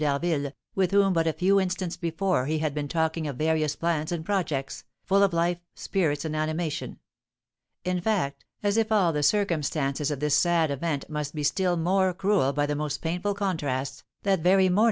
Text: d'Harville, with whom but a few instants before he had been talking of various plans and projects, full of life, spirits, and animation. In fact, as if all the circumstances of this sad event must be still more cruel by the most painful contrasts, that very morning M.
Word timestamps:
d'Harville, 0.01 0.51
with 0.73 0.89
whom 0.89 1.13
but 1.13 1.27
a 1.27 1.31
few 1.33 1.59
instants 1.61 1.95
before 1.95 2.47
he 2.47 2.57
had 2.57 2.73
been 2.73 2.87
talking 2.87 3.27
of 3.27 3.35
various 3.35 3.75
plans 3.75 4.11
and 4.11 4.25
projects, 4.25 4.83
full 5.05 5.21
of 5.21 5.31
life, 5.31 5.59
spirits, 5.75 6.25
and 6.25 6.35
animation. 6.35 6.97
In 7.85 8.01
fact, 8.01 8.43
as 8.63 8.77
if 8.77 8.91
all 8.91 9.13
the 9.13 9.21
circumstances 9.21 10.09
of 10.09 10.19
this 10.19 10.35
sad 10.35 10.71
event 10.71 11.07
must 11.07 11.35
be 11.35 11.43
still 11.43 11.77
more 11.77 12.15
cruel 12.15 12.51
by 12.51 12.65
the 12.65 12.73
most 12.75 12.97
painful 12.99 13.35
contrasts, 13.35 14.03
that 14.23 14.39
very 14.39 14.69
morning 14.69 14.79
M. 14.79 14.79